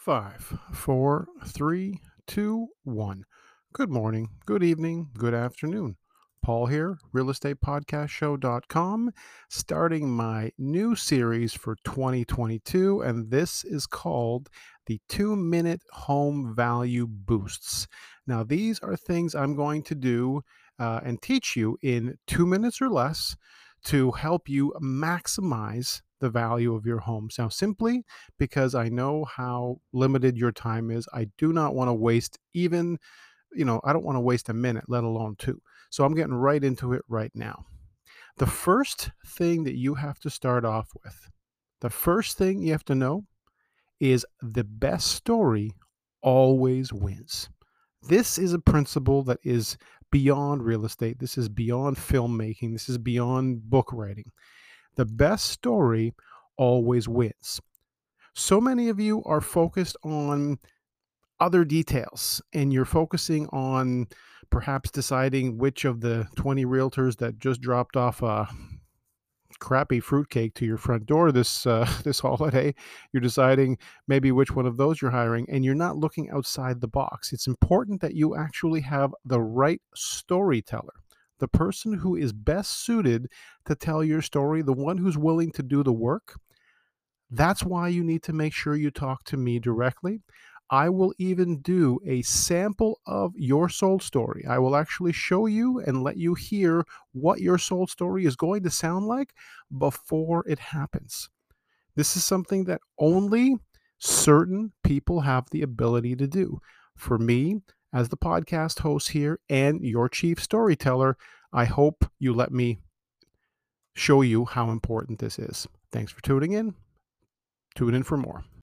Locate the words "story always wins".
45.08-47.48, 55.46-57.60